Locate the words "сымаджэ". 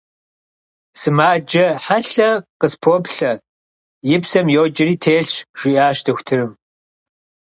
0.99-1.65